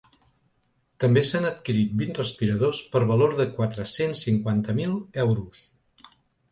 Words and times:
També 1.03 1.23
s’han 1.31 1.45
adquirit 1.49 1.93
vint 2.01 2.17
respiradors 2.21 2.81
per 2.95 3.05
valor 3.13 3.39
de 3.43 3.49
quatre-cents 3.61 4.27
cinquanta 4.31 4.81
mil 4.83 5.01
euros. 5.29 5.67